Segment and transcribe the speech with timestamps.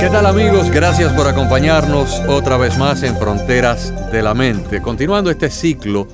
[0.00, 0.70] ¿Qué tal amigos?
[0.70, 4.80] Gracias por acompañarnos otra vez más en Fronteras de la Mente.
[4.80, 6.08] Continuando este ciclo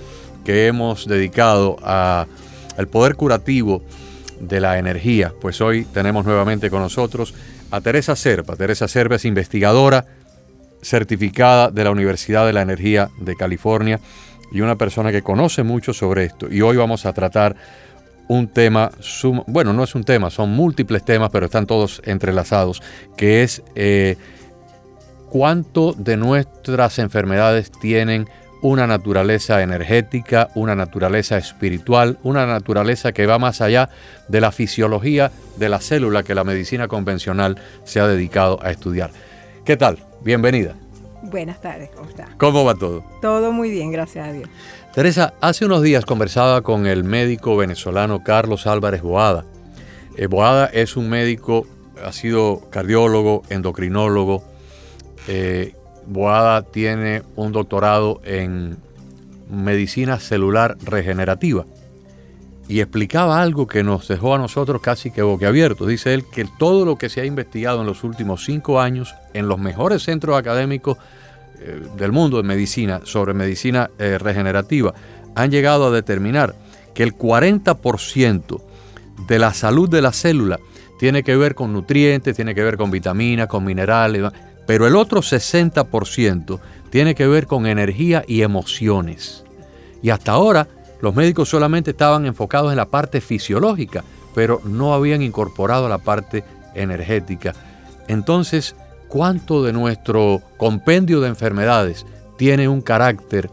[0.44, 2.26] que hemos dedicado a
[2.76, 3.84] el poder curativo
[4.40, 7.32] de la energía, pues hoy tenemos nuevamente con nosotros
[7.70, 8.56] a Teresa Serpa.
[8.56, 10.04] Teresa Serpa es investigadora
[10.82, 14.00] certificada de la Universidad de la Energía de California
[14.50, 16.48] y una persona que conoce mucho sobre esto.
[16.50, 17.54] Y hoy vamos a tratar
[18.28, 18.90] un tema,
[19.46, 22.82] bueno, no es un tema, son múltiples temas, pero están todos entrelazados,
[23.16, 24.16] que es eh,
[25.30, 28.28] cuánto de nuestras enfermedades tienen
[28.62, 33.90] una naturaleza energética, una naturaleza espiritual, una naturaleza que va más allá
[34.28, 39.10] de la fisiología de la célula que la medicina convencional se ha dedicado a estudiar.
[39.64, 39.98] ¿Qué tal?
[40.22, 40.74] Bienvenida.
[41.22, 42.28] Buenas tardes, ¿cómo está?
[42.38, 43.04] ¿Cómo va todo?
[43.20, 44.48] Todo muy bien, gracias a Dios.
[44.96, 49.44] Teresa, hace unos días conversaba con el médico venezolano Carlos Álvarez Boada.
[50.16, 51.66] Eh, Boada es un médico,
[52.02, 54.42] ha sido cardiólogo, endocrinólogo.
[55.28, 55.74] Eh,
[56.06, 58.78] Boada tiene un doctorado en
[59.50, 61.66] medicina celular regenerativa
[62.66, 65.88] y explicaba algo que nos dejó a nosotros casi que boquiabiertos.
[65.88, 69.46] Dice él que todo lo que se ha investigado en los últimos cinco años en
[69.46, 70.96] los mejores centros académicos
[71.60, 74.94] eh, del mundo de medicina sobre medicina eh, regenerativa
[75.34, 76.54] han llegado a determinar
[76.94, 78.62] que el 40%
[79.28, 80.58] de la salud de la célula
[80.98, 84.32] tiene que ver con nutrientes, tiene que ver con vitaminas, con minerales,
[84.66, 86.58] pero el otro 60%
[86.90, 89.44] tiene que ver con energía y emociones.
[90.02, 90.68] Y hasta ahora
[91.00, 96.44] los médicos solamente estaban enfocados en la parte fisiológica, pero no habían incorporado la parte
[96.74, 97.54] energética.
[98.08, 98.74] Entonces,
[99.08, 102.06] cuánto de nuestro compendio de enfermedades
[102.36, 103.50] tiene un carácter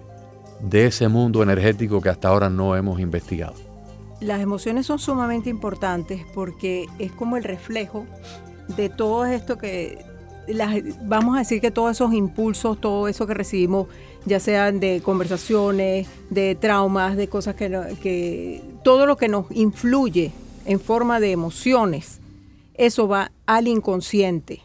[0.61, 3.55] de ese mundo energético que hasta ahora no hemos investigado.
[4.21, 8.05] Las emociones son sumamente importantes porque es como el reflejo
[8.77, 10.05] de todo esto que,
[11.03, 13.87] vamos a decir que todos esos impulsos, todo eso que recibimos,
[14.25, 17.69] ya sean de conversaciones, de traumas, de cosas que,
[18.01, 20.31] que todo lo que nos influye
[20.65, 22.21] en forma de emociones,
[22.75, 24.61] eso va al inconsciente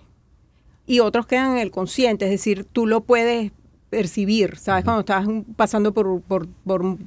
[0.88, 3.52] y otros quedan en el consciente, es decir, tú lo puedes
[3.90, 4.84] percibir, ¿sabes?
[4.84, 6.48] Cuando estás pasando por,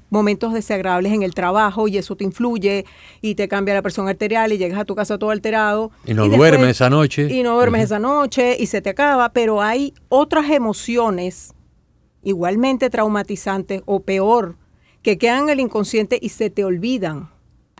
[0.10, 2.86] momentos desagradables en el trabajo y eso te influye
[3.22, 5.92] y te cambia la presión arterial y llegas a tu casa todo alterado.
[6.06, 7.28] Y no duermes esa noche.
[7.30, 11.54] Y no duermes esa noche y se te acaba, pero hay otras emociones
[12.24, 14.58] igualmente traumatizantes o peor
[15.02, 17.30] que quedan en el inconsciente y se te olvidan.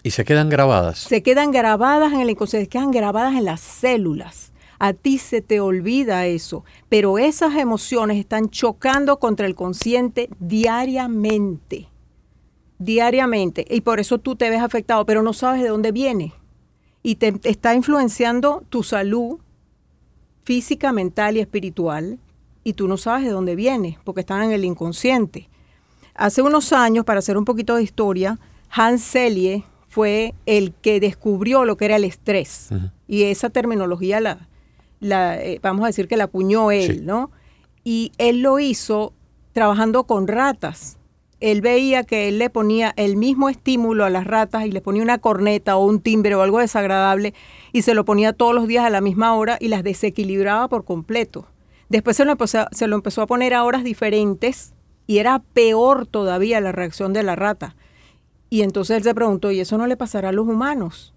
[0.02, 0.98] Y se quedan grabadas.
[0.98, 4.51] Se quedan grabadas en el inconsciente, quedan grabadas en las células
[4.84, 11.88] a ti se te olvida eso, pero esas emociones están chocando contra el consciente diariamente,
[12.80, 16.34] diariamente, y por eso tú te ves afectado, pero no sabes de dónde viene,
[17.04, 19.38] y te, está influenciando tu salud
[20.46, 22.18] física, mental y espiritual,
[22.64, 25.48] y tú no sabes de dónde viene, porque están en el inconsciente.
[26.16, 28.40] Hace unos años, para hacer un poquito de historia,
[28.72, 32.70] Hans Selye fue el que descubrió lo que era el estrés.
[33.08, 34.48] Y esa terminología la,
[35.02, 37.32] eh, vamos a decir que la acuñó él, ¿no?
[37.84, 39.14] Y él lo hizo
[39.54, 40.98] trabajando con ratas.
[41.40, 45.02] Él veía que él le ponía el mismo estímulo a las ratas y les ponía
[45.02, 47.34] una corneta o un timbre o algo desagradable
[47.74, 50.86] y se lo ponía todos los días a la misma hora y las desequilibraba por
[50.86, 51.48] completo.
[51.90, 54.74] Después se lo empezó, se lo empezó a poner a horas diferentes
[55.08, 57.76] y era peor todavía la reacción de la rata.
[58.52, 61.14] Y entonces él se preguntó, ¿y eso no le pasará a los humanos?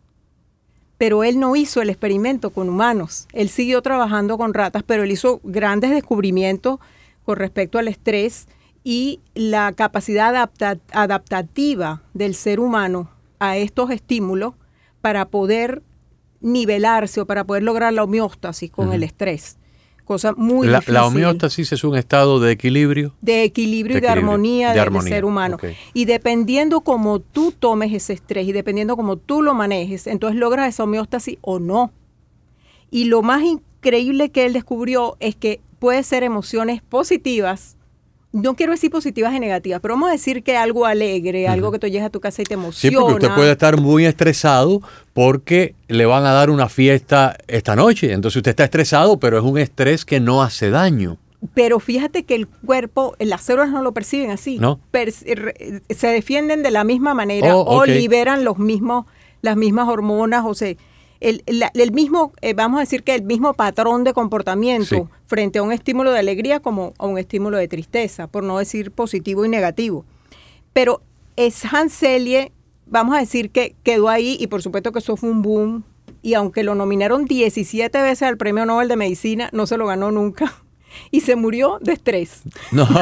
[0.99, 3.26] Pero él no hizo el experimento con humanos.
[3.32, 6.79] Él siguió trabajando con ratas, pero él hizo grandes descubrimientos
[7.25, 8.46] con respecto al estrés
[8.85, 10.50] y la capacidad
[10.93, 13.08] adaptativa del ser humano
[13.38, 14.55] a estos estímulos
[15.00, 15.82] para poder
[16.41, 19.58] nivelarse o para poder lograr la homeostasis con el estrés.
[20.04, 20.94] Cosa muy la, difícil.
[20.94, 23.14] La homeostasis es un estado de equilibrio.
[23.20, 25.58] De equilibrio y de armonía, del ser humano.
[25.92, 30.68] Y dependiendo cómo tú tomes ese estrés y dependiendo cómo tú lo manejes, entonces logras
[30.68, 31.92] esa homeostasis o no.
[32.90, 37.76] Y lo más increíble que él descubrió es que puede ser emociones positivas
[38.34, 41.78] no quiero decir positivas y negativas, pero vamos a decir que algo alegre, algo que
[41.78, 42.90] tú llegas a tu casa y te emociona.
[42.90, 44.82] Sí, porque usted puede estar muy estresado
[45.12, 48.12] porque le van a dar una fiesta esta noche.
[48.12, 51.16] Entonces usted está estresado, pero es un estrés que no hace daño.
[51.54, 54.58] Pero fíjate que el cuerpo, las células no lo perciben así.
[54.58, 54.80] No.
[54.92, 59.06] se defienden de la misma manera Oh, o liberan los mismos,
[59.42, 60.75] las mismas hormonas, o sea,
[61.29, 65.03] el, la- el mismo, eh, vamos a decir que el mismo patrón de comportamiento Sí.
[65.26, 68.91] frente a un estímulo de alegría como a un estímulo de tristeza, por no decir
[68.91, 70.05] positivo y negativo.
[70.73, 71.00] Pero
[71.37, 72.53] es Hanselie,
[72.87, 75.85] vamos a decir que quedó ahí y por supuesto que eso fue un boom.
[76.23, 80.11] Y aunque lo nominaron 17 veces al Premio Nobel de Medicina, no se lo ganó
[80.11, 80.55] nunca.
[81.11, 82.43] Y se murió de estrés.
[82.70, 82.87] No.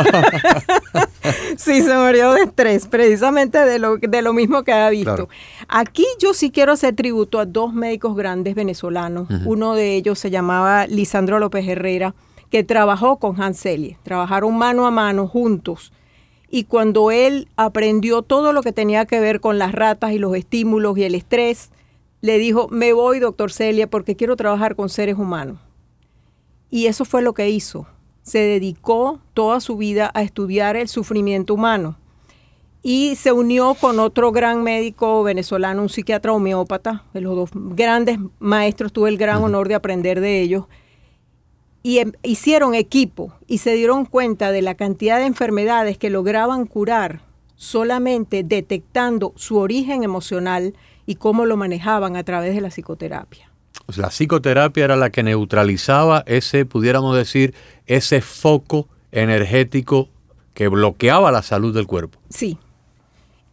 [1.56, 5.14] Sí, se murió de estrés, precisamente de lo, de lo mismo que había visto.
[5.14, 5.28] Claro.
[5.68, 9.28] Aquí yo sí quiero hacer tributo a dos médicos grandes venezolanos.
[9.44, 12.14] Uno de ellos se llamaba Lisandro López Herrera,
[12.50, 13.98] que trabajó con Hanselie.
[14.02, 15.92] Trabajaron mano a mano juntos.
[16.50, 20.36] Y cuando él aprendió todo lo que tenía que ver con las ratas y los
[20.36, 21.70] estímulos y el estrés,
[22.20, 25.58] le dijo, me voy, doctor Celia, porque quiero trabajar con seres humanos.
[26.72, 27.86] Y eso fue lo que hizo.
[28.22, 31.98] Se dedicó toda su vida a estudiar el sufrimiento humano.
[32.82, 37.04] Y se unió con otro gran médico venezolano, un psiquiatra homeópata.
[37.12, 40.64] De los dos grandes maestros, tuve el gran honor de aprender de ellos.
[41.82, 46.64] Y em- hicieron equipo y se dieron cuenta de la cantidad de enfermedades que lograban
[46.64, 47.20] curar
[47.54, 50.74] solamente detectando su origen emocional
[51.04, 53.51] y cómo lo manejaban a través de la psicoterapia.
[53.96, 57.54] La psicoterapia era la que neutralizaba ese, pudiéramos decir,
[57.86, 60.08] ese foco energético
[60.54, 62.18] que bloqueaba la salud del cuerpo.
[62.30, 62.58] Sí.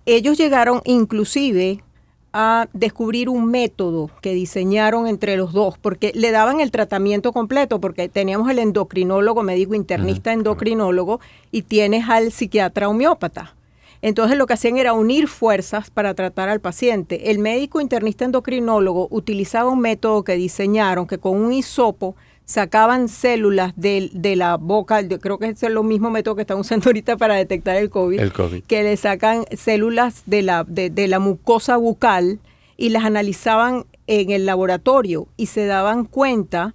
[0.06, 1.84] Ellos llegaron inclusive
[2.32, 7.82] a descubrir un método que diseñaron entre los dos, porque le daban el tratamiento completo,
[7.82, 11.20] porque teníamos el endocrinólogo, médico internista endocrinólogo,
[11.52, 13.56] y tienes al psiquiatra homeópata.
[14.02, 17.32] Entonces lo que hacían era unir fuerzas para tratar al paciente.
[17.32, 22.16] El médico internista endocrinólogo utilizaba un método que diseñaron que con un hisopo
[22.46, 26.58] sacaban células de, de la boca, yo creo que es lo mismo método que están
[26.58, 28.64] usando ahorita para detectar el COVID, El COVID.
[28.64, 32.40] que le sacan células de la, de, de la mucosa bucal
[32.76, 36.74] y las analizaban en el laboratorio y se daban cuenta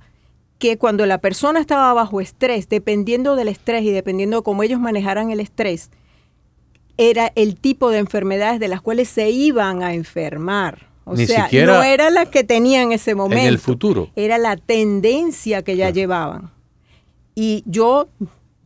[0.59, 4.79] que cuando la persona estaba bajo estrés, dependiendo del estrés y dependiendo de cómo ellos
[4.79, 5.91] manejaran el estrés,
[6.97, 10.87] era el tipo de enfermedades de las cuales se iban a enfermar.
[11.05, 13.43] O Ni sea, siquiera no era la que tenían en ese momento.
[13.43, 14.11] En el futuro.
[14.17, 15.95] Era la tendencia que ya Claro.
[15.95, 16.51] llevaban.
[17.35, 18.09] Y yo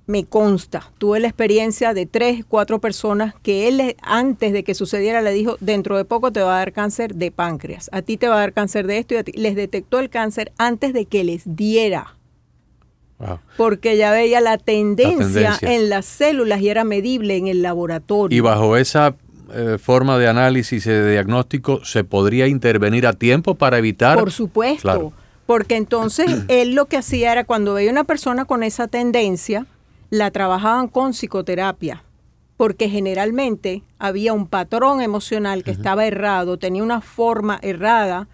[0.06, 5.20] me consta, tuve la experiencia de tres, cuatro personas que él antes de que sucediera
[5.20, 8.26] le dijo, dentro de poco te va a dar cáncer de páncreas, a ti te
[8.28, 9.32] va a dar cáncer de esto y a ti.
[9.32, 12.16] Les detectó el cáncer antes de que les diera,
[13.18, 13.40] Wow.
[13.56, 15.18] porque ya veía la tendencia,
[15.56, 15.74] tendencia.
[15.74, 18.36] en las células y era medible en el laboratorio.
[18.36, 19.16] Y bajo esa
[19.52, 24.18] eh, forma de análisis y de diagnóstico, ¿se podría intervenir a tiempo para evitar?
[24.18, 24.82] Por supuesto.
[24.82, 25.12] Claro.
[25.46, 29.66] Porque entonces él lo que hacía era cuando veía una persona con esa tendencia,
[30.10, 32.04] la trabajaban con psicoterapia.
[32.58, 38.28] Porque generalmente había un patrón emocional que estaba errado, tenía una forma errada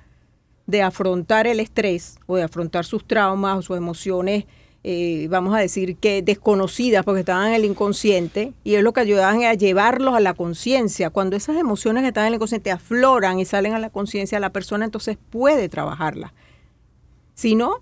[0.67, 4.47] de afrontar el estrés o de afrontar sus traumas o sus emociones,
[4.87, 9.01] eh, vamos a decir que desconocidas porque estaban en el inconsciente y es lo que
[9.01, 11.09] ayudaban a llevarlos a la conciencia.
[11.09, 14.53] Cuando esas emociones que están en el inconsciente afloran y salen a la conciencia, la
[14.53, 16.33] persona entonces puede trabajarlas.
[17.33, 17.81] Si no,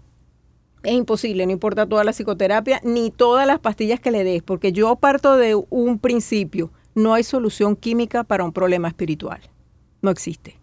[0.85, 4.71] es imposible, no importa toda la psicoterapia ni todas las pastillas que le des, porque
[4.71, 9.41] yo parto de un principio, no hay solución química para un problema espiritual.
[10.03, 10.57] No existe.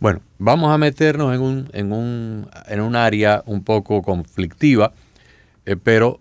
[0.00, 4.92] Bueno, vamos a meternos en un, en un, en un área un poco conflictiva,
[5.66, 6.20] eh, pero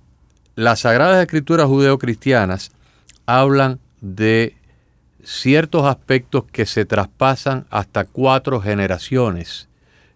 [0.56, 2.72] las Sagradas Escrituras judeocristianas
[3.26, 4.56] hablan de
[5.24, 9.70] ciertos aspectos que se traspasan hasta cuatro generaciones.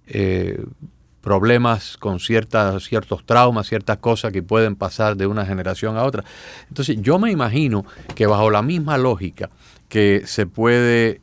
[0.07, 0.63] Eh,
[1.25, 6.23] problemas con ciertas, ciertos traumas, ciertas cosas que pueden pasar de una generación a otra.
[6.69, 9.49] Entonces yo me imagino que bajo la misma lógica
[9.89, 11.21] que se puede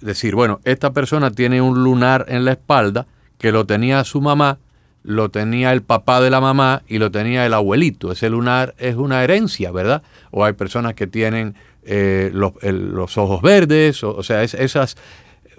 [0.00, 3.06] decir, bueno, esta persona tiene un lunar en la espalda
[3.38, 4.58] que lo tenía su mamá,
[5.04, 8.10] lo tenía el papá de la mamá y lo tenía el abuelito.
[8.10, 10.02] Ese lunar es una herencia, ¿verdad?
[10.32, 11.54] O hay personas que tienen
[11.86, 14.96] eh, los, el- los ojos verdes, o, sea, es- esos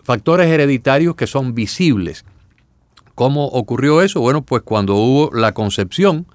[0.04, 2.26] factores hereditarios que son visibles.
[3.14, 4.20] ¿Cómo ocurrió eso?
[4.20, 6.26] Bueno, pues cuando hubo la concepción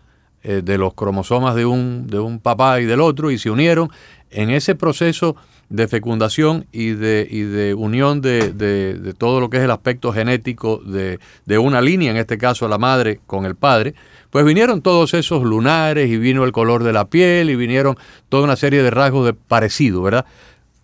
[0.42, 3.90] eh, de los cromosomas de un, de un papá y del otro y se unieron
[4.30, 5.36] en ese proceso
[5.68, 10.12] de fecundación y de, y de unión de, de, todo lo que es el aspecto
[10.12, 13.94] genético de, de, una línea, en este caso la madre con el padre,
[14.30, 17.96] pues vinieron todos esos lunares y vino el color de la piel y vinieron
[18.28, 20.24] toda una serie de rasgos de parecido, ¿verdad?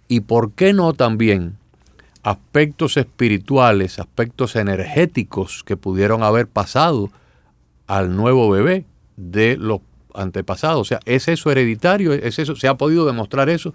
[0.06, 1.56] Y por qué no también
[2.22, 7.10] aspectos espirituales, aspectos energéticos que pudieron haber pasado
[7.86, 8.84] al nuevo bebé
[9.16, 9.80] de los
[10.14, 10.80] antepasados.
[10.80, 12.12] O sea, ¿es eso hereditario?
[12.12, 12.56] ¿Es eso?
[12.56, 13.74] ¿Se ha podido demostrar eso?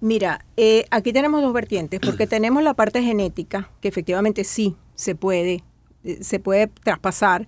[0.00, 5.14] Mira, eh, aquí tenemos dos vertientes, porque tenemos la parte genética, que efectivamente sí se
[5.14, 5.62] puede,
[6.04, 7.46] eh, se puede traspasar,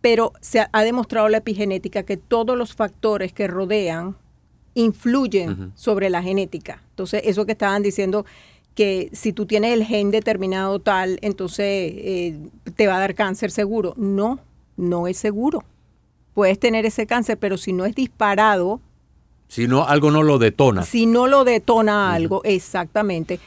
[0.00, 4.16] pero se ha, demostrado la epigenética que todos los factores que rodean
[4.74, 6.82] influyen sobre la genética.
[6.90, 8.24] Entonces, eso que estaban diciendo
[8.76, 12.38] que si tú tienes el gen determinado tal, entonces eh,
[12.76, 13.94] te va a dar cáncer seguro.
[13.96, 14.38] No,
[14.76, 15.64] no es seguro.
[16.38, 18.80] Puedes tener ese cáncer, pero si no es disparado.
[19.48, 20.84] Si no, algo no lo detona.
[20.84, 23.40] Si no lo detona algo, exactamente.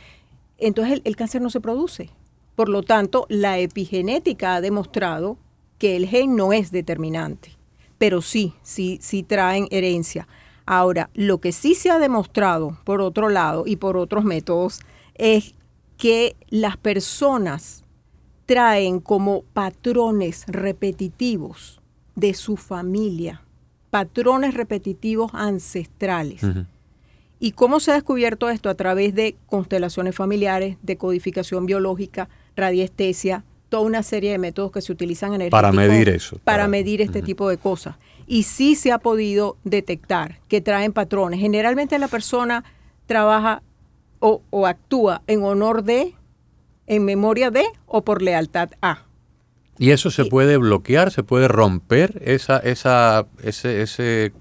[0.58, 2.10] Entonces el, el cáncer no se produce.
[2.54, 5.38] Por lo tanto, la epigenética ha demostrado
[5.78, 7.58] que el gen no es determinante,
[7.98, 10.28] pero sí, sí, sí traen herencia.
[10.66, 14.82] Ahora, lo que sí se ha demostrado, por otro lado, y por otros métodos,
[15.16, 15.56] es
[15.96, 17.86] que las personas
[18.46, 21.81] traen como patrones repetitivos
[22.22, 23.42] de su familia,
[23.90, 26.42] patrones repetitivos ancestrales.
[27.40, 28.70] ¿Y cómo se ha descubierto esto?
[28.70, 34.82] A través de constelaciones familiares, de codificación biológica, radiestesia, toda una serie de métodos que
[34.82, 37.96] se utilizan en el para medir eso para, medir este tipo de cosas.
[38.28, 41.40] Y sí se ha podido detectar que traen patrones.
[41.40, 42.64] Generalmente la persona
[43.08, 43.64] trabaja
[44.20, 46.14] o, actúa en honor de
[46.86, 49.06] en memoria de o por lealtad a
[49.78, 54.34] y eso se puede bloquear se puede romper esa esa ese, ese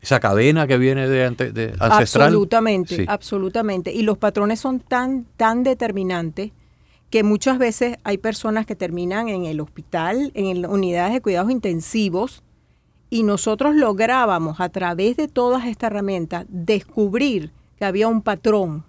[0.00, 2.28] esa cadena que viene de, de ancestral.
[2.28, 3.92] Absolutamente absolutamente.
[3.92, 6.52] Y los patrones son tan tan determinantes
[7.10, 12.42] que muchas veces hay personas que terminan en el hospital, en unidades de cuidados intensivos,
[13.10, 18.84] y nosotros lográbamos a través de todas estas herramientas descubrir que había un patrón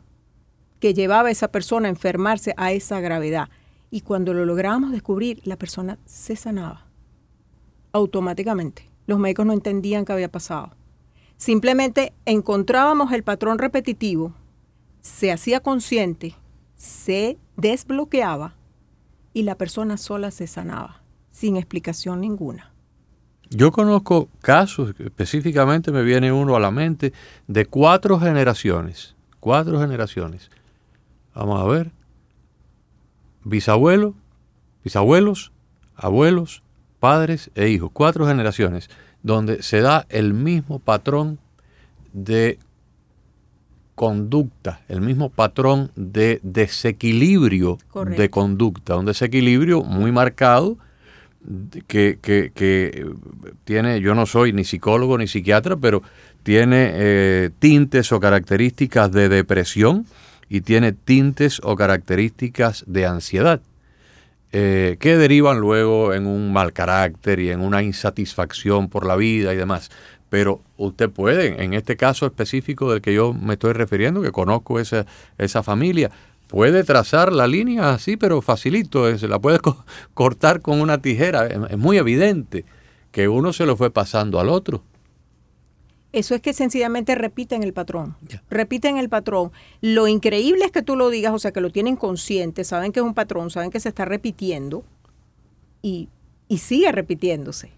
[0.79, 3.49] que llevaba a esa persona a enfermarse a esa gravedad.
[3.91, 6.85] Y cuando lo lográbamos descubrir, la persona se sanaba
[7.91, 8.89] automáticamente.
[9.07, 10.71] Los médicos no entendían qué había pasado.
[11.37, 14.33] Simplemente encontrábamos el patrón repetitivo,
[15.01, 16.35] se hacía consciente
[16.79, 18.55] se desbloqueaba
[19.33, 22.71] y la persona sola se sanaba, sin explicación ninguna.
[23.49, 27.13] Yo conozco casos, específicamente me viene uno a la mente,
[27.47, 29.15] de cuatro generaciones.
[29.39, 30.49] Cuatro generaciones.
[31.35, 31.91] Vamos a ver.
[33.49, 34.13] Bisabuelo,
[34.83, 35.51] bisabuelos,
[35.95, 36.61] abuelos,
[36.99, 37.89] padres e hijos.
[37.91, 38.89] Cuatro generaciones
[39.23, 41.39] donde se da el mismo patrón
[42.13, 42.59] de
[43.95, 47.77] conducta, el mismo patrón de desequilibrio
[48.15, 50.77] de conducta, un desequilibrio muy marcado
[51.87, 53.11] que, que,
[53.65, 56.01] tiene, yo no soy ni psicólogo ni psiquiatra, pero
[56.43, 60.05] tiene eh, tintes o características de depresión
[60.49, 63.61] y tiene tintes o características de ansiedad.
[64.51, 69.53] Eh, que derivan luego en un mal carácter y en una insatisfacción por la vida
[69.53, 69.91] y demás
[70.29, 74.79] pero usted puede, en este caso específico del que yo me estoy refiriendo, que conozco
[74.79, 75.05] esa,
[75.37, 76.11] esa familia,
[76.47, 79.59] puede trazar la línea así, pero facilito, se la puede
[80.13, 81.47] cortar con una tijera.
[81.47, 82.63] Es, muy evidente
[83.11, 84.83] que uno se lo fue pasando al otro.
[86.11, 88.15] Eso es que sencillamente repiten el patrón.
[88.49, 89.51] Repiten el patrón.
[89.81, 92.99] Lo increíble es que tú lo digas, o sea, que lo tienen consciente, saben que
[92.99, 94.83] es un patrón, saben que se está repitiendo
[95.83, 96.09] y,
[96.47, 97.71] y sigue repitiéndose.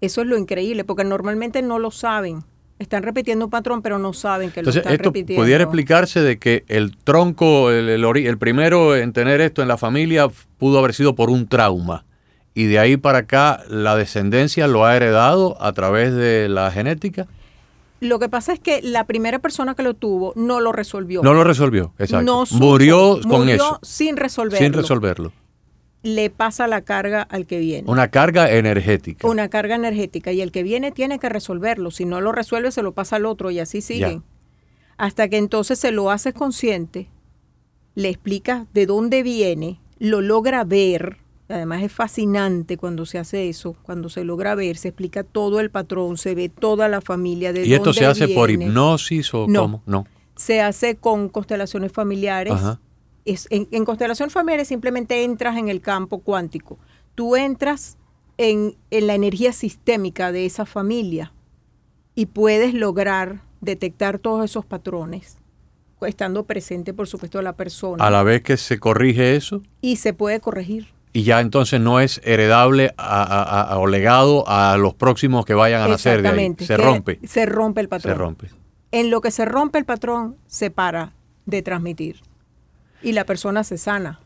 [0.00, 2.44] Eso es lo increíble, porque normalmente no lo saben.
[2.78, 5.42] Están repitiendo un patrón, pero no saben que lo están esto repitiendo.
[5.42, 10.28] Pudiera explicarse de que el tronco, el, el, primero en tener esto en la familia,
[10.58, 12.04] pudo haber sido por un trauma.
[12.52, 17.26] Y de ahí para acá, la descendencia lo ha heredado a través de la genética.
[18.04, 21.22] Lo que pasa es que la primera persona que lo tuvo no lo resolvió.
[21.22, 22.44] No lo resolvió, exacto.
[22.52, 23.78] murió con eso.
[23.82, 24.58] Sin resolverlo.
[24.58, 25.32] Sin resolverlo
[26.04, 27.90] le pasa la carga al que viene.
[27.90, 29.26] Una carga energética.
[29.26, 30.32] Una carga energética.
[30.32, 31.90] Y el que viene tiene que resolverlo.
[31.90, 34.20] Si no lo resuelve, se lo pasa al otro y así sigue.
[34.98, 37.08] Hasta que entonces se lo haces consciente,
[37.94, 41.16] le explicas de dónde viene, lo logra ver.
[41.54, 45.70] Además es fascinante cuando se hace eso, cuando se logra ver, se explica todo el
[45.70, 49.82] patrón, se ve toda la familia de ¿Y esto se hace por hipnosis o cómo?
[49.86, 50.06] No.
[50.36, 52.54] Se hace con constelaciones familiares.
[52.54, 52.80] Ajá
[53.24, 56.78] en, constelación familiar simplemente entras en el campo cuántico.
[57.14, 57.96] Tú entras
[58.36, 61.32] en, en la energía sistémica de esa familia
[62.14, 65.38] y puedes lograr detectar todos esos patrones
[66.06, 68.04] estando presente, por supuesto, la persona.
[68.04, 69.62] A la vez que se corrige eso.
[69.80, 70.88] Y se puede corregir.
[71.16, 75.86] Y ya entonces no es heredable a, o legado a los próximos que vayan a
[75.86, 76.54] nacer de ahí.
[76.58, 77.20] Se rompe.
[77.24, 78.12] Se rompe el patrón.
[78.12, 78.50] Se rompe.
[78.90, 81.12] En lo que se rompe el patrón, se para
[81.46, 82.20] de transmitir.
[83.00, 84.18] Y la persona se sana.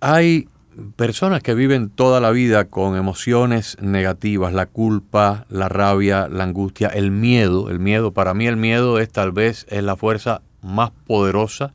[0.00, 0.50] Hay
[0.96, 6.88] personas que viven toda la vida con emociones negativas, la culpa, la rabia, la angustia,
[6.88, 7.70] el miedo.
[7.70, 11.72] El miedo, para mí el miedo es tal vez es la fuerza más poderosa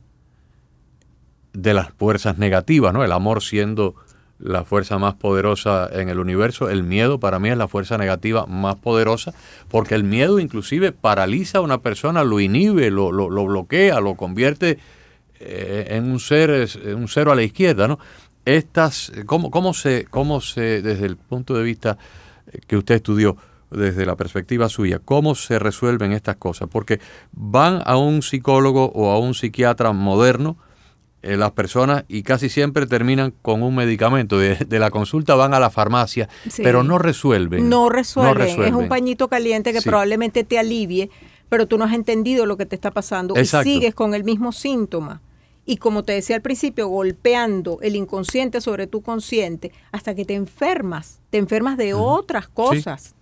[1.62, 3.04] de las fuerzas negativas, ¿no?
[3.04, 3.94] El amor siendo
[4.38, 8.46] la fuerza más poderosa en el universo, el miedo para mí es la fuerza negativa
[8.46, 9.34] más poderosa,
[9.68, 14.78] porque el miedo inclusive paraliza a una persona, lo inhibe, lo, lo, bloquea, lo convierte
[15.40, 17.98] eh, en un ser, un cero a la izquierda, ¿no?
[18.44, 21.98] estas, ¿cómo, cómo, se, cómo se, desde el punto de vista
[22.66, 23.36] que usted estudió,
[23.70, 26.68] desde la perspectiva suya, cómo se resuelven estas cosas?
[26.70, 27.00] Porque
[27.32, 30.56] van a un psicólogo o a un psiquiatra moderno
[31.22, 34.38] eh, las personas y casi siempre terminan con un medicamento.
[34.38, 37.68] De, la consulta van a la farmacia, pero no resuelven.
[37.68, 38.64] No resuelven.
[38.64, 41.10] Es un pañito caliente que probablemente te alivie,
[41.48, 44.52] pero tú no has entendido lo que te está pasando y sigues con el mismo
[44.52, 45.20] síntoma
[45.68, 50.34] y como te decía al principio, golpeando el inconsciente sobre tu consciente hasta que te
[50.34, 53.14] enfermas, te enfermas de otras cosas.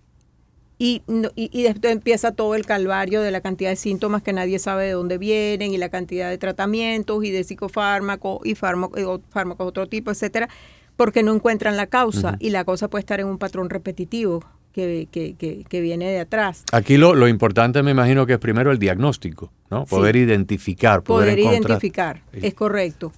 [0.78, 1.02] Y,
[1.34, 4.92] y, después empieza todo el calvario de la cantidad de síntomas que nadie sabe de
[4.92, 9.86] dónde vienen y la cantidad de tratamientos y de psicofármacos y fármacos, fármacos de otro
[9.86, 10.50] tipo, etcétera,
[10.96, 14.44] porque no encuentran la causa y la cosa puede estar en un patrón repetitivo
[14.76, 16.64] que, viene de atrás.
[16.72, 19.86] Aquí lo, lo, importante me imagino que es primero el diagnóstico, ¿no?
[19.86, 23.12] Poder identificar, poder, identificar, es correcto.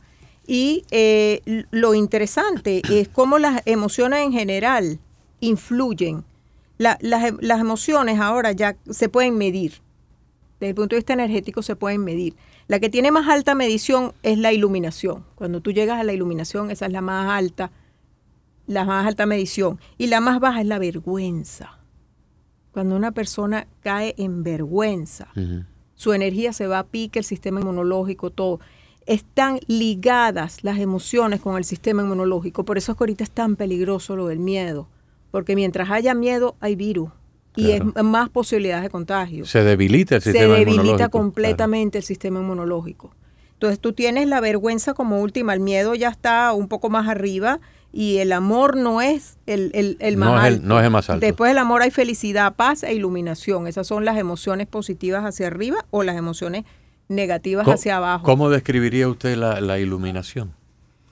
[0.46, 4.98] Y eh, lo interesante es cómo las emociones en general
[5.40, 6.24] influyen.
[6.78, 9.74] Las, las emociones ahora ya se pueden medir.
[10.60, 12.34] Desde el punto de vista energético se pueden medir.
[12.66, 15.24] La que tiene más alta medición es la iluminación.
[15.34, 17.70] Cuando tú llegas a la iluminación, esa es la más alta
[18.68, 19.80] la más alta medición.
[19.96, 21.80] Y la más baja es la vergüenza.
[22.70, 25.28] Cuando una persona cae en vergüenza,
[25.94, 28.60] su energía se va a pique, el sistema inmunológico, todo.
[29.06, 32.64] Están ligadas las emociones con el sistema inmunológico.
[32.64, 34.86] Por eso es que ahorita es tan peligroso lo del miedo.
[35.30, 37.10] Porque mientras haya miedo, hay virus.
[37.56, 39.44] Y es más posibilidades de contagio.
[39.44, 40.74] Se debilita el sistema inmunológico.
[40.74, 43.10] Se debilita completamente el sistema inmunológico.
[43.54, 47.58] Entonces tú tienes la vergüenza como última, el miedo ya está un poco más arriba
[47.92, 50.46] y el amor no es el, el, más no alto.
[50.46, 51.26] Es el, no es el más alto.
[51.26, 53.66] Después del amor hay felicidad, paz e iluminación.
[53.66, 56.66] Esas son las emociones positivas hacia arriba o las emociones
[57.08, 58.24] negativas hacia abajo.
[58.24, 60.52] ¿Cómo describiría usted la, la iluminación?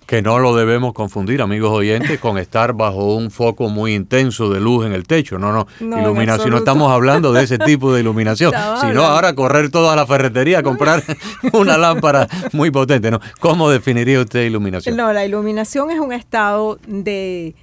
[0.06, 4.60] Que no lo debemos confundir, amigos oyentes, con estar bajo un foco muy intenso de
[4.60, 5.38] luz en el techo.
[5.38, 9.96] No, no, iluminación, no estamos hablando de ese tipo de iluminación, sino ahora correr toda
[9.96, 11.02] la ferretería a comprar
[11.52, 13.10] una lámpara muy potente.
[13.10, 13.20] ¿no?
[13.40, 14.96] ¿Cómo definiría usted iluminación?
[14.96, 17.54] No, la iluminación es un estado de,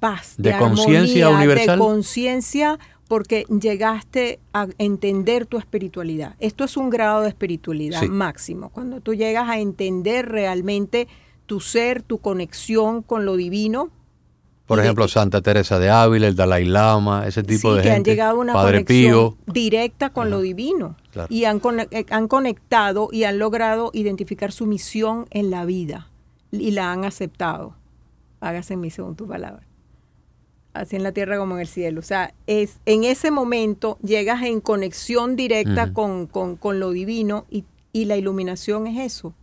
[0.00, 1.78] paz, de, conciencia universal.
[1.78, 6.34] De conciencia porque llegaste a entender tu espiritualidad.
[6.40, 8.70] Esto es un grado de espiritualidad máximo.
[8.70, 11.06] Cuando tú llegas a entender realmente
[11.46, 13.90] tu ser, tu conexión con lo divino.
[14.66, 17.96] Por ejemplo, Santa Teresa de Ávila, el Dalai Lama, ese tipo de que gente.
[17.96, 20.96] han llegado a una conexión directa con lo divino
[21.28, 26.10] y han, eh, han conectado y han logrado identificar su misión en la vida
[26.50, 27.76] y la han aceptado.
[28.40, 29.66] Hágase en mi según tu palabra.
[30.72, 32.00] Así en la tierra como en el cielo.
[32.00, 37.64] O sea, es, en ese momento llegas en conexión directa con, con, lo divino y,
[37.92, 39.34] y la iluminación es eso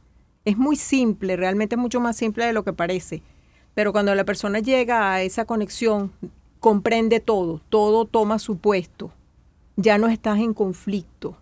[0.46, 3.22] es muy simple, realmente es mucho más simple de lo que parece.
[3.74, 6.12] Pero cuando la persona llega a esa conexión,
[6.60, 9.12] comprende todo, todo toma su puesto.
[9.78, 11.38] Ya no estás en conflicto,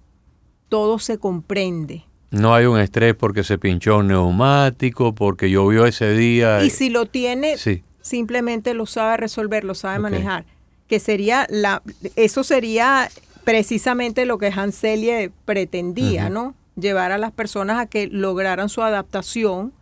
[0.70, 2.06] todo se comprende.
[2.32, 6.64] No hay un estrés porque se pinchó un neumático, porque llovió ese día.
[6.64, 7.56] Y si lo tiene,
[8.02, 10.46] simplemente lo sabe resolver, lo sabe manejar.
[10.88, 11.82] Que sería la,
[12.16, 13.10] eso sería
[13.44, 16.54] precisamente lo que Hanselie pretendía, ¿no?
[16.82, 19.74] Llevar a las personas a que lograran su adaptación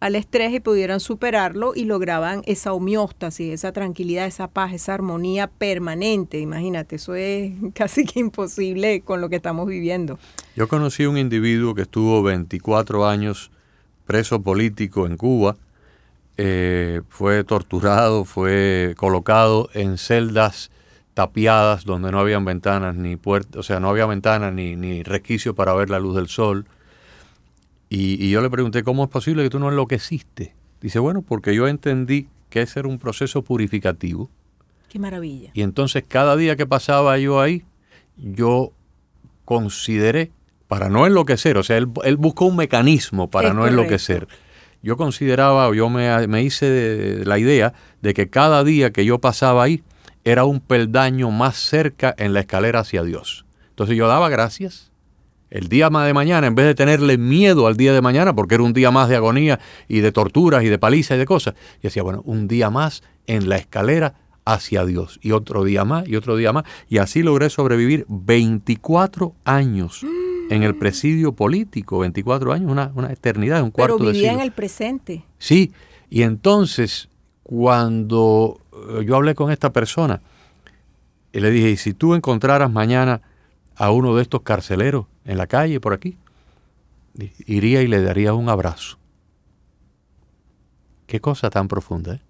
[0.00, 5.48] al estrés y pudieran superarlo y lograban esa homeostasis, esa tranquilidad, esa paz, esa armonía
[5.48, 6.38] permanente.
[6.38, 10.18] Imagínate, eso es casi que imposible con lo que estamos viviendo.
[10.54, 13.50] Yo conocí un individuo que estuvo 24 años
[14.06, 15.56] preso político en Cuba,
[16.38, 20.70] eh, fue torturado, fue colocado en celdas
[21.18, 25.52] tapiadas donde no habían ventanas ni puertas, o sea, no había ventanas ni, ni resquicio
[25.52, 26.66] para ver la luz del sol.
[27.90, 30.54] Y, yo le pregunté, ¿cómo es posible que tú no enloqueciste?
[30.80, 34.30] Dice, bueno, porque yo entendí que ese era un proceso purificativo.
[34.88, 35.50] Qué maravilla.
[35.54, 37.64] Y entonces cada día que pasaba yo ahí,
[38.16, 38.70] yo
[39.44, 40.30] consideré,
[40.68, 43.80] para no enloquecer, o sea, él, él buscó un mecanismo para Es no correcto.
[43.80, 44.28] enloquecer.
[44.84, 49.04] Yo consideraba, o yo me, me hice de- la idea de que cada día que
[49.04, 49.82] yo pasaba ahí
[50.30, 53.46] era un peldaño más cerca en la escalera hacia Dios.
[53.70, 54.90] Entonces yo daba gracias.
[55.50, 58.56] El día más de mañana, en vez de tenerle miedo al día de mañana, porque
[58.56, 61.54] era un día más de agonía y de torturas y de palizas y de cosas,
[61.54, 64.14] yo decía, bueno, un día más en la escalera
[64.44, 65.18] hacia Dios.
[65.22, 66.64] Y otro día más, y otro día más.
[66.90, 70.04] Y así logré sobrevivir 24 años
[70.50, 72.00] en el presidio político.
[72.00, 74.40] 24 años, una, una eternidad, un Pero cuarto de vivía siglo.
[74.42, 75.24] en el presente.
[75.38, 75.72] Sí,
[76.10, 77.08] y entonces
[77.42, 78.60] cuando
[79.04, 80.20] yo hablé con esta persona,
[81.32, 83.20] y le dije, ¿y si tú encontraras mañana
[83.76, 86.16] a uno de estos carceleros en la calle por aquí?
[87.46, 88.96] Iría y le daría un abrazo.
[91.06, 92.20] Qué cosa tan profunda, ¿eh?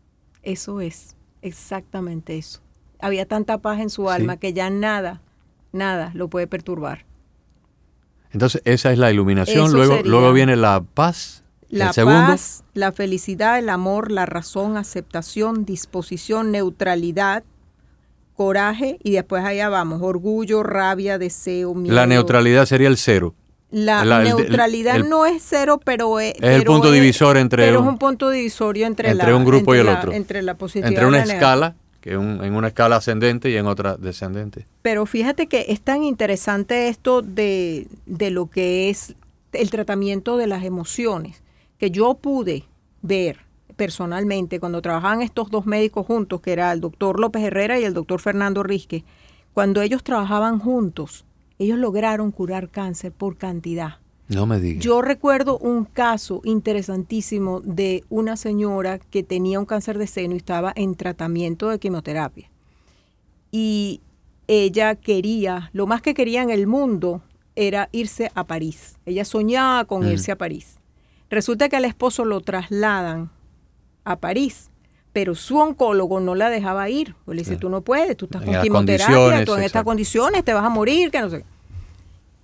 [0.43, 2.61] Eso es, exactamente eso.
[3.01, 4.09] Había tanta paz en su Sí.
[4.09, 5.21] alma que ya nada,
[5.73, 7.05] nada lo puede perturbar.
[8.33, 12.65] Entonces esa es la iluminación, Eso luego, sería luego viene la paz, La el paz,
[12.75, 17.45] la felicidad, el amor, la razón, aceptación, disposición, neutralidad,
[18.37, 21.95] coraje y después allá vamos, orgullo, rabia, deseo, miedo.
[21.95, 23.35] la neutralidad sería el cero.
[23.71, 27.37] La la- el- neutralidad el- no es cero, pero es, Es el pero punto divisor
[27.37, 29.87] entre pero un- es un punto divisorio entre, entre la, un grupo y entre el
[29.95, 30.13] la- otro.
[30.13, 31.49] entre la positividad Entre y una la negativa.
[31.51, 34.67] escala, que un- en una escala ascendente y en otra descendente.
[34.81, 39.17] Pero fíjate que es tan interesante esto de, de lo que es
[39.53, 41.43] el tratamiento de las emociones,
[41.79, 42.65] que yo pude
[43.03, 43.39] ver
[43.77, 47.95] personalmente cuando trabajaban estos dos médicos juntos, que era el doctor López Herrera y el
[47.95, 49.05] doctor Fernando Risque,
[49.55, 51.25] cuando ellos trabajaban juntos,
[51.59, 53.97] ellos lograron curar cáncer por cantidad.
[54.29, 54.85] No me digas.
[54.85, 60.39] Yo recuerdo un caso interesantísimo de una señora que tenía un cáncer de seno y
[60.39, 62.51] estaba en tratamiento de quimioterapia.
[63.51, 64.01] Y
[64.47, 67.23] ella quería, lo más que quería en el mundo
[67.57, 68.99] era irse a París.
[69.07, 70.13] Ella soñaba con Mm.
[70.13, 70.78] irse a París.
[71.31, 73.31] Resulta que al esposo lo trasladan
[74.05, 74.71] a París,
[75.13, 77.15] pero su oncólogo no la dejaba ir.
[77.25, 77.61] Pues le dice, Claro.
[77.61, 80.69] tú no puedes, tú estás En con quimioterapia, tú en estas condiciones te vas a
[80.69, 81.45] morir, que no sé.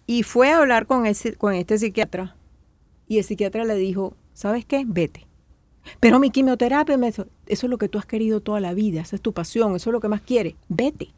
[0.06, 2.36] Y fue a hablar con, ese, con este psiquiatra
[3.08, 4.84] y el psiquiatra le dijo, ¿sabes qué?
[4.86, 5.26] Vete.
[6.00, 9.00] Pero mi quimioterapia, me dijo, eso es lo que tú has querido toda la vida,
[9.02, 11.10] esa es tu pasión, eso es lo que más quieres, vete.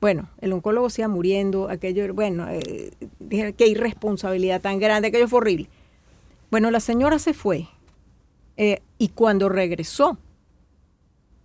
[0.00, 5.26] Bueno, el oncólogo se iba muriendo, aquello, bueno, eh, dije, qué irresponsabilidad tan grande, aquello
[5.26, 5.68] fue horrible.
[6.50, 7.68] Bueno, la señora se fue
[8.56, 10.18] eh, y cuando regresó,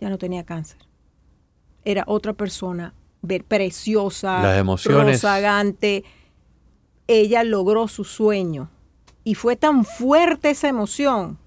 [0.00, 0.78] ya no tenía cáncer.
[1.84, 2.94] Era otra persona,
[3.46, 5.16] preciosa, Las emociones.
[5.16, 6.04] rozagante.
[7.06, 8.70] Ella logró su sueño
[9.24, 11.38] y fue tan fuerte esa emoción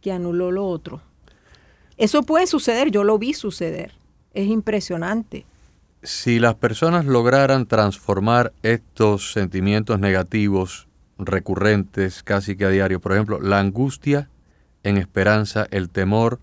[0.00, 1.02] que anuló lo otro.
[1.96, 3.92] Eso puede suceder, yo lo vi suceder.
[4.34, 5.46] Es impresionante.
[6.02, 10.85] Si las personas lograran transformar estos sentimientos negativos
[11.18, 14.28] recurrentes casi que a diario, por ejemplo, la angustia
[14.82, 16.40] en esperanza, el temor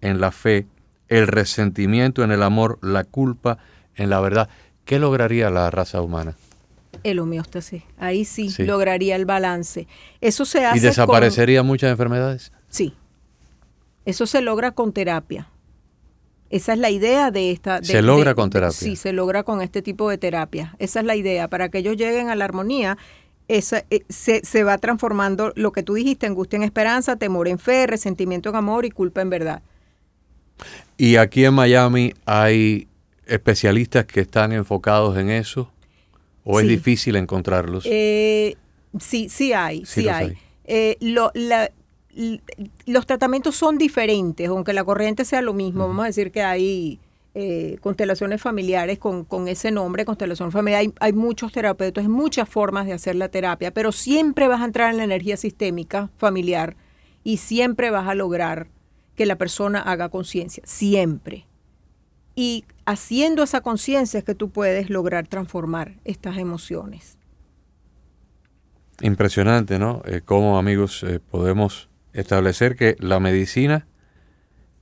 [0.00, 0.66] en la fe,
[1.08, 3.58] el resentimiento en el amor, la culpa
[3.96, 4.48] en la verdad,
[4.84, 6.34] ¿qué lograría la raza humana?
[7.02, 8.64] El homeostasis, ahí sí, Sí.
[8.64, 9.86] lograría el balance.
[10.20, 12.52] Eso se hace ¿Y desaparecerían muchas enfermedades?
[12.68, 12.94] sí.
[14.06, 15.48] Eso se logra con terapia.
[16.48, 17.78] Esa es la idea de esta.
[17.80, 18.72] de- Se logra de- con terapia.
[18.76, 20.74] sí, se logra con este tipo de terapia.
[20.78, 21.48] Esa es la idea.
[21.48, 22.96] Para que ellos lleguen a la armonía,
[23.56, 27.58] esa, eh, se, se va transformando lo que tú dijiste, angustia en esperanza, temor en
[27.58, 29.62] fe, resentimiento en amor y culpa en verdad.
[30.96, 32.86] ¿Y aquí en Miami hay
[33.26, 35.70] especialistas que están enfocados en eso?
[36.44, 37.84] ¿O es difícil encontrarlos?
[37.86, 38.56] Eh,
[38.98, 40.26] sí, sí hay, Sí hay.
[40.28, 40.38] hay.
[40.64, 41.70] Eh, lo- la-
[42.16, 42.40] l-
[42.86, 45.86] los tratamientos son diferentes, aunque la corriente sea lo mismo.
[45.88, 46.98] Vamos a decir que hay
[47.42, 50.80] eh, constelaciones familiares con, con ese nombre, constelación familiar.
[50.82, 54.90] Hay, hay muchos terapeutas, muchas formas de hacer la terapia, pero siempre vas a entrar
[54.90, 56.76] en la energía sistémica familiar
[57.24, 58.68] y siempre vas a lograr
[59.16, 61.46] que la persona haga conciencia, siempre.
[62.34, 67.16] Y haciendo esa conciencia es que tú puedes lograr transformar estas emociones.
[69.00, 70.02] Impresionante, ¿no?
[70.04, 73.86] Eh, cómo, amigos, eh, podemos establecer que la medicina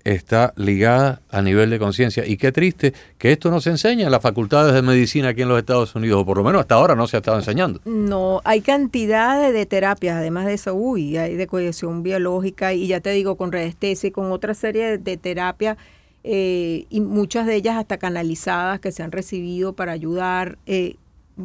[0.04, 2.24] está ligada a nivel de conciencia.
[2.26, 5.48] Y qué triste que esto no se enseña en las facultades de medicina aquí en
[5.48, 7.80] los Estados Unidos, o por lo menos hasta ahora no se ha estado enseñando.
[7.84, 13.00] No, hay cantidad de, terapias, además de eso, uy, hay de cohesión biológica y ya
[13.00, 15.76] te digo, con radiestesia y con otra serie de, terapias
[16.24, 20.96] eh, y muchas de ellas hasta canalizadas que se han recibido para ayudar eh,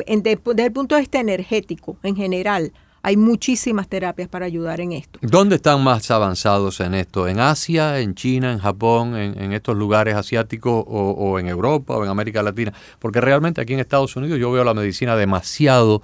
[0.08, 2.72] en- de- desde el punto de vista energético en general
[3.06, 5.20] Hay muchísimas terapias para ayudar en esto.
[5.22, 7.28] ¿Dónde están más avanzados en esto?
[7.28, 12.10] ¿En Asia, en China, en Japón, en, estos lugares asiáticos o, en Europa o en
[12.10, 12.72] América Latina?
[13.00, 16.02] Porque realmente aquí en Estados Unidos yo veo la medicina demasiado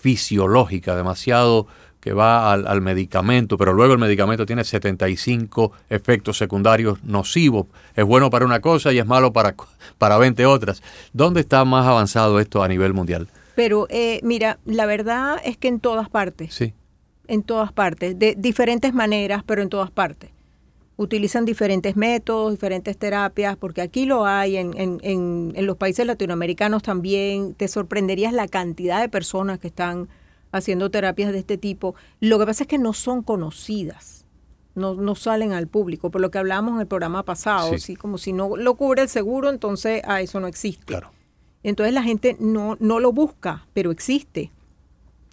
[0.00, 1.66] fisiológica, demasiado
[2.00, 7.66] que va al, medicamento, pero luego el medicamento tiene 75 efectos secundarios nocivos.
[7.94, 9.54] Es bueno para una cosa y es malo para,
[9.98, 10.82] para 20 otras.
[11.12, 13.28] ¿Dónde está más avanzado esto a nivel mundial?
[13.54, 16.54] Pero eh, mira, la verdad es que en todas partes.
[16.54, 16.74] Sí.
[17.28, 20.30] En todas partes, de diferentes maneras, pero en todas partes.
[20.96, 26.82] Utilizan diferentes métodos, diferentes terapias, porque aquí lo hay, en, en, en los países latinoamericanos
[26.82, 27.54] también.
[27.54, 30.08] Te sorprenderías la cantidad de personas que están
[30.52, 31.94] haciendo terapias de este tipo.
[32.20, 34.26] Lo que pasa es que no son conocidas,
[34.74, 37.96] no, no salen al público, por lo que hablábamos en el programa pasado, sí.
[37.96, 40.84] como si no lo cubre el seguro, entonces a eso no existe.
[40.84, 41.10] Claro.
[41.62, 44.50] Entonces la gente no, no lo busca, pero existe.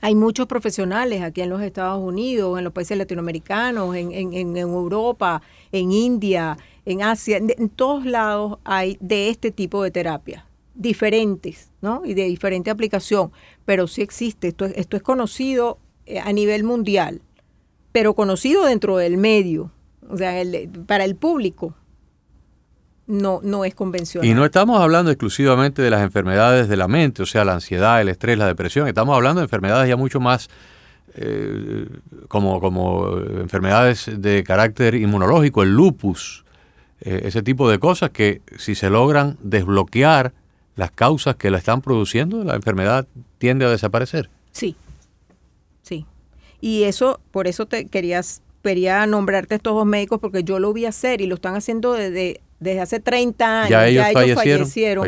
[0.01, 5.41] Hay muchos profesionales aquí en los Estados Unidos, en los países latinoamericanos, en, en, Europa,
[5.71, 12.03] en India, en Asia, en, todos lados hay de este tipo de terapia, diferentes, ¿no?
[12.05, 13.31] Y de diferente aplicación,
[13.65, 14.47] pero sí existe.
[14.47, 17.21] Esto, esto es conocido eh, a nivel mundial,
[17.91, 19.71] pero conocido dentro del medio,
[20.09, 20.41] o sea,
[20.85, 21.75] para el público
[23.09, 24.29] no, no es convencional.
[24.29, 27.99] Y no estamos hablando exclusivamente de las enfermedades de la mente, o sea, la ansiedad,
[27.99, 30.47] el estrés, la depresión, estamos hablando de enfermedades ya mucho más
[31.15, 31.87] eh,
[32.27, 36.45] como, como enfermedades de carácter inmunológico, el lupus,
[37.01, 40.31] eh, ese tipo de cosas que si se logran desbloquear
[40.75, 43.07] las causas que la están produciendo, la enfermedad
[43.39, 44.29] tiende a desaparecer.
[44.51, 44.75] Sí,
[45.81, 46.05] sí.
[46.61, 50.85] Y eso, por eso te querías quería nombrarte estos dos médicos porque yo lo vi
[50.85, 53.69] hacer y lo están haciendo desde desde hace 30 años.
[53.69, 55.07] Ya ellos, fallecieron,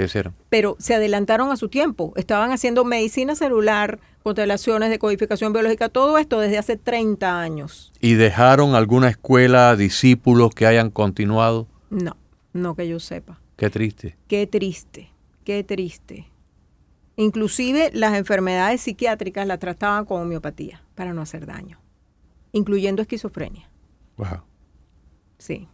[0.49, 2.13] pero se adelantaron a su tiempo.
[2.15, 7.91] Estaban haciendo medicina celular, constelaciones de codificación biológica, todo esto desde hace 30 años.
[7.99, 11.67] ¿Y dejaron alguna escuela, discípulos que hayan continuado?
[11.89, 12.15] No,
[12.53, 13.39] no que yo sepa.
[13.57, 14.17] Qué triste.
[14.27, 15.09] Qué triste,
[15.43, 16.27] qué triste.
[17.17, 21.79] Inclusive las enfermedades psiquiátricas las trataban con homeopatía para no hacer daño,
[22.51, 23.69] incluyendo esquizofrenia.
[24.17, 24.43] Wow.
[25.37, 25.67] Sí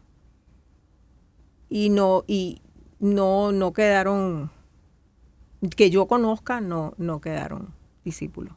[1.69, 2.61] y no, y
[2.99, 4.51] no, no quedaron,
[5.75, 8.53] que yo conozca, no, no quedaron discípulos.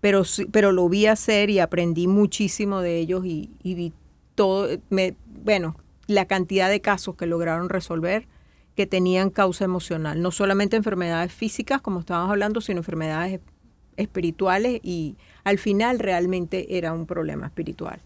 [0.00, 3.92] Pero, pero lo vi hacer y aprendí muchísimo de ellos y, vi
[4.34, 8.26] todo, me, bueno, la cantidad de casos que lograron resolver
[8.74, 13.40] que tenían causa emocional, no solamente enfermedades físicas, como estábamos hablando, sino enfermedades
[13.96, 18.00] espirituales y al final realmente era un problema espiritual.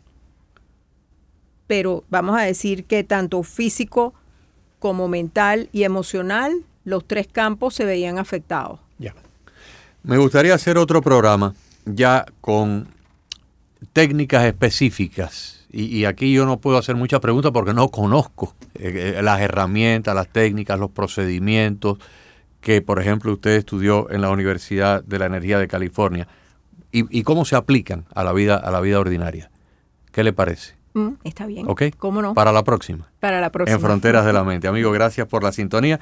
[1.66, 4.14] Pero vamos a decir que tanto físico
[4.84, 6.52] como mental y emocional,
[6.84, 8.80] los tres campos se veían afectados.
[8.98, 9.14] Ya.
[10.02, 11.54] Me gustaría hacer otro programa
[11.86, 12.88] ya con
[13.94, 15.66] técnicas específicas.
[15.70, 20.14] Y, aquí yo no puedo hacer muchas preguntas porque no conozco eh, eh, las herramientas,
[20.14, 21.96] las técnicas, los procedimientos
[22.60, 26.28] que, por ejemplo, usted estudió en la Universidad de la Energía de California
[26.92, 29.50] y, cómo se aplican a la vida, a la vida ordinaria.
[30.12, 30.74] ¿Qué le parece?
[30.94, 31.66] Mm, está bien.
[31.68, 31.82] ¿Ok?
[31.98, 32.34] ¿Cómo no?
[32.34, 33.08] Para la próxima.
[33.20, 33.74] Para la próxima.
[33.74, 34.68] En Fronteras de la Mente.
[34.68, 36.00] Amigo, gracias por la sintonía.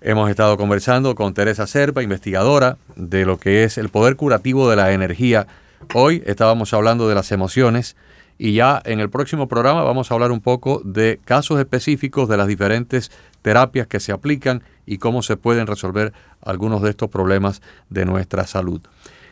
[0.00, 4.76] Hemos estado conversando con Teresa Serpa, investigadora de lo que es el poder curativo de
[4.76, 5.46] la energía.
[5.94, 7.96] Hoy estábamos hablando de las emociones
[8.36, 12.36] y ya en el próximo programa vamos a hablar un poco de casos específicos de
[12.36, 13.10] las diferentes
[13.40, 16.12] terapias que se aplican y cómo se pueden resolver
[16.42, 18.82] algunos de estos problemas de nuestra salud.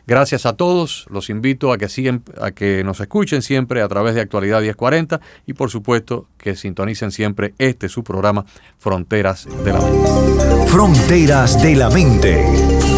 [0.07, 4.15] Gracias a todos, los invito a que siguen, a que nos escuchen siempre a través
[4.15, 8.45] de Actualidad 1040 y por supuesto que sintonicen siempre este su programa
[8.77, 10.67] Fronteras de la Mente.
[10.67, 12.45] Fronteras de la Mente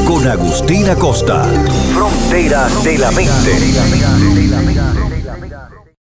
[0.06, 1.43] con Agustina Costa.
[1.93, 5.16] Fronteras de la Mente.